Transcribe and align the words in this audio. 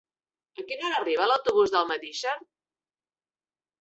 A 0.61 0.63
quina 0.69 0.87
hora 0.87 1.01
arriba 1.01 1.27
l'autobús 1.31 1.75
d'Almedíxer? 1.75 2.35